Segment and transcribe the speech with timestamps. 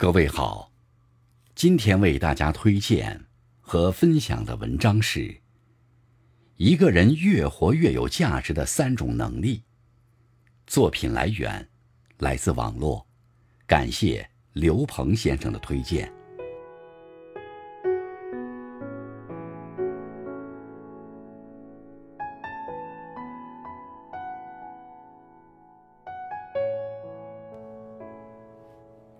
[0.00, 0.72] 各位好，
[1.54, 3.26] 今天为大家推荐
[3.60, 5.42] 和分享的文章是：
[6.56, 9.62] 一个人越活越有价值的三种能力。
[10.66, 11.68] 作品来源
[12.16, 13.06] 来自网络，
[13.66, 16.10] 感谢刘鹏先生的推荐。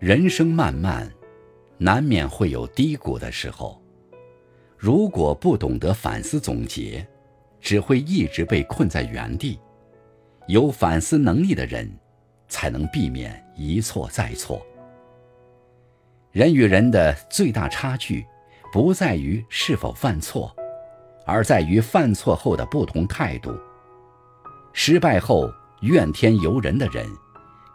[0.00, 1.06] 人生漫漫，
[1.76, 3.78] 难免会有低谷的时候。
[4.78, 7.06] 如果不懂得反思总结，
[7.60, 9.60] 只会一直被困在原地。
[10.48, 11.86] 有反思能力的人，
[12.48, 14.66] 才能避免一错再错。
[16.32, 18.24] 人与人的最大差距，
[18.72, 20.56] 不在于是否犯错，
[21.26, 23.54] 而在于犯错后的不同态度。
[24.72, 27.06] 失败后怨天尤人的人，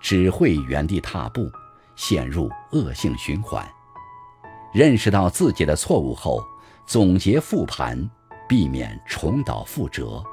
[0.01, 1.47] 只会原地踏步。
[1.95, 3.67] 陷入恶性循环。
[4.73, 6.43] 认识到自己的错误后，
[6.85, 8.09] 总结复盘，
[8.47, 10.23] 避免重蹈覆辙，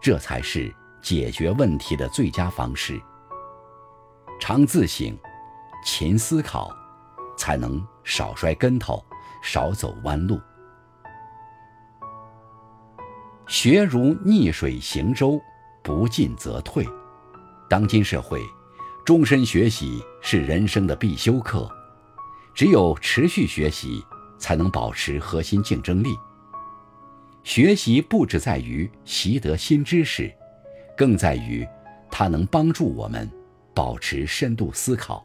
[0.00, 3.00] 这才是解决问题的最佳方式。
[4.40, 5.16] 常自省，
[5.84, 6.70] 勤思考，
[7.36, 9.02] 才能少摔跟头，
[9.42, 10.40] 少走弯路。
[13.46, 15.40] 学如逆水行舟，
[15.82, 16.84] 不进则退。
[17.68, 18.40] 当今社会。
[19.04, 21.70] 终身学习是人生的必修课，
[22.54, 24.02] 只有持续学习，
[24.38, 26.16] 才能保持核心竞争力。
[27.42, 30.32] 学习不只在于习得新知识，
[30.96, 31.68] 更在于
[32.10, 33.30] 它能帮助我们
[33.74, 35.22] 保持深度思考，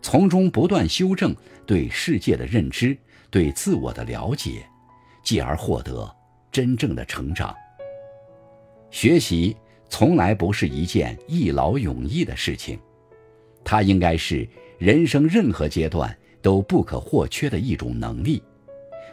[0.00, 1.36] 从中不断修正
[1.66, 2.96] 对世界的认知、
[3.30, 4.66] 对自我的了解，
[5.22, 6.10] 继而获得
[6.50, 7.54] 真正的成长。
[8.90, 9.54] 学习。
[9.88, 12.78] 从来不是一件一劳永逸的事情，
[13.64, 18.42] 它应该是人生任何阶段都不可或缺的一种能力。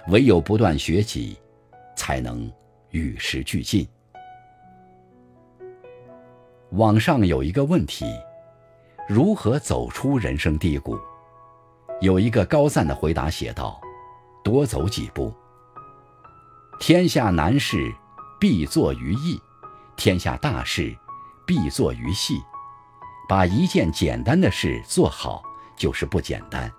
[0.10, 1.36] 唯有不断学习，
[1.96, 2.52] 才能
[2.92, 3.88] 与时俱进。
[6.72, 8.06] 网上有一个问题：
[9.08, 11.00] 如何走出人生低谷？
[12.02, 13.82] 有一个高赞的回答写道
[14.44, 15.34] ：“多走几步。
[16.80, 17.92] 天下难事，
[18.40, 19.40] 必作于易。”
[19.96, 20.96] 天下大事，
[21.46, 22.42] 必作于细。
[23.28, 25.42] 把一件简单的事做好，
[25.76, 26.70] 就是不简单；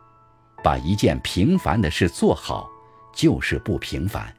[0.62, 2.71] 把一件平凡的事做好，
[3.12, 4.32] 就是不平凡。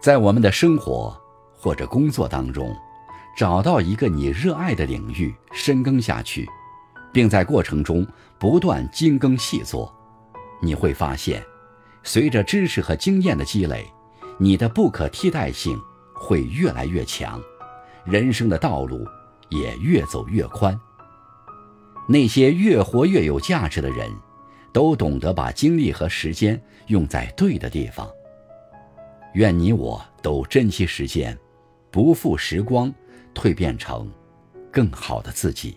[0.00, 1.16] 在我们的生活
[1.56, 2.76] 或者工作当中，
[3.36, 6.48] 找到一个你热爱的领域，深耕下去，
[7.12, 8.06] 并在过程中
[8.38, 9.94] 不断精耕细作，
[10.60, 11.40] 你会发现，
[12.02, 13.86] 随着知识和经验的积累，
[14.38, 15.80] 你的不可替代性。
[16.24, 17.38] 会越来越强，
[18.02, 19.06] 人生的道路
[19.50, 20.78] 也越走越宽。
[22.08, 24.10] 那些越活越有价值的人，
[24.72, 28.08] 都懂得把精力和时间用在对的地方。
[29.34, 31.38] 愿你我都珍惜时间，
[31.90, 32.90] 不负时光，
[33.34, 34.10] 蜕变成
[34.72, 35.76] 更好的自己。